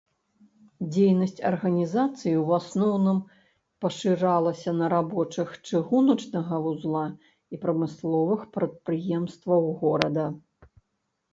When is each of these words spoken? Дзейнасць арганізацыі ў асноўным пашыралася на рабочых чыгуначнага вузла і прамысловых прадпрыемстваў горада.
Дзейнасць 0.93 1.41
арганізацыі 1.49 2.31
ў 2.31 2.47
асноўным 2.61 3.19
пашыралася 3.85 4.73
на 4.79 4.85
рабочых 4.93 5.53
чыгуначнага 5.67 6.61
вузла 6.65 7.05
і 7.57 7.61
прамысловых 7.67 8.41
прадпрыемстваў 8.57 9.69
горада. 9.85 10.25